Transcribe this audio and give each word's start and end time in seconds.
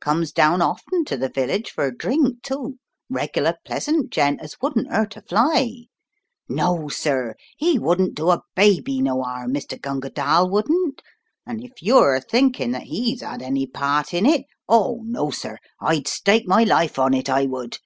Comes 0.00 0.32
down 0.32 0.62
often 0.62 1.04
to 1.04 1.16
the 1.18 1.28
village 1.28 1.70
for 1.70 1.84
a 1.84 1.94
drink, 1.94 2.42
too, 2.42 2.78
regular 3.10 3.58
pleasant 3.66 4.10
gent 4.10 4.40
as 4.40 4.56
wouldn't 4.62 4.88
'urt 4.90 5.14
a 5.18 5.20
fly. 5.20 5.82
No, 6.48 6.88
sir, 6.88 7.34
'e 7.62 7.78
wouldn't 7.78 8.14
do 8.14 8.30
a 8.30 8.40
baby 8.56 9.02
no 9.02 9.22
'arm 9.22 9.52
Mr. 9.52 9.78
Gunga 9.78 10.08
Dall 10.08 10.48
wouldn't, 10.48 11.02
an' 11.46 11.60
if 11.60 11.82
you're 11.82 12.14
a 12.14 12.22
thinking 12.22 12.70
that 12.70 12.86
Vs 12.88 13.22
'ad 13.22 13.42
any 13.42 13.66
part 13.66 14.14
in 14.14 14.24
it 14.24 14.46
Oh, 14.70 15.00
no, 15.04 15.28
sir! 15.30 15.58
I'd 15.82 16.08
stake 16.08 16.48
my 16.48 16.62
life 16.64 16.98
on 16.98 17.12
it 17.12 17.28
I 17.28 17.44
would. 17.44 17.76